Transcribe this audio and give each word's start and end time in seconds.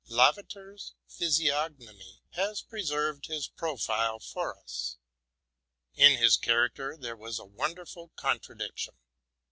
Layater's'' 0.09 0.95
Physiognomy'' 1.19 2.23
has 2.31 2.63
preserved 2.63 3.27
his 3.27 3.47
profile 3.47 4.17
for 4.17 4.57
us. 4.57 4.97
In 5.93 6.17
his 6.17 6.37
character 6.37 6.97
there 6.97 7.15
was 7.15 7.37
a 7.37 7.45
wonderful 7.45 8.11
contradiction. 8.15 8.95